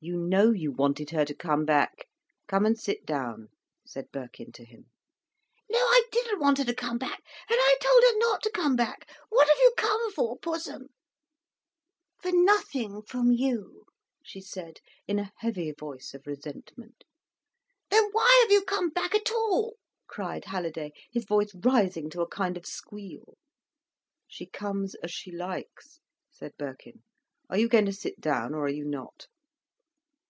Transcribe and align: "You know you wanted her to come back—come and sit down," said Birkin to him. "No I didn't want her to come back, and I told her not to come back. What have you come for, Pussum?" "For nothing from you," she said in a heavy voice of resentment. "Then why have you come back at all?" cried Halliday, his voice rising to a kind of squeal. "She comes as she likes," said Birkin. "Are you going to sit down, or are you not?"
"You 0.00 0.16
know 0.16 0.52
you 0.52 0.70
wanted 0.70 1.10
her 1.10 1.24
to 1.24 1.34
come 1.34 1.64
back—come 1.64 2.64
and 2.64 2.78
sit 2.78 3.04
down," 3.04 3.48
said 3.84 4.12
Birkin 4.12 4.52
to 4.52 4.64
him. 4.64 4.92
"No 5.68 5.76
I 5.80 6.04
didn't 6.12 6.38
want 6.38 6.58
her 6.58 6.64
to 6.66 6.72
come 6.72 6.98
back, 6.98 7.16
and 7.48 7.58
I 7.58 7.76
told 7.82 8.04
her 8.04 8.16
not 8.20 8.40
to 8.44 8.50
come 8.52 8.76
back. 8.76 9.10
What 9.28 9.48
have 9.48 9.56
you 9.58 9.74
come 9.76 10.12
for, 10.12 10.38
Pussum?" 10.38 10.90
"For 12.22 12.30
nothing 12.32 13.02
from 13.02 13.32
you," 13.32 13.86
she 14.22 14.40
said 14.40 14.78
in 15.08 15.18
a 15.18 15.32
heavy 15.38 15.72
voice 15.72 16.14
of 16.14 16.28
resentment. 16.28 17.02
"Then 17.90 18.08
why 18.12 18.38
have 18.42 18.52
you 18.52 18.62
come 18.62 18.90
back 18.90 19.16
at 19.16 19.32
all?" 19.32 19.78
cried 20.06 20.44
Halliday, 20.44 20.92
his 21.10 21.24
voice 21.24 21.50
rising 21.56 22.08
to 22.10 22.20
a 22.20 22.28
kind 22.28 22.56
of 22.56 22.66
squeal. 22.66 23.36
"She 24.28 24.46
comes 24.46 24.94
as 24.94 25.10
she 25.10 25.32
likes," 25.32 25.98
said 26.30 26.52
Birkin. 26.56 27.02
"Are 27.50 27.58
you 27.58 27.68
going 27.68 27.86
to 27.86 27.92
sit 27.92 28.20
down, 28.20 28.54
or 28.54 28.60
are 28.66 28.68
you 28.68 28.84
not?" 28.84 29.26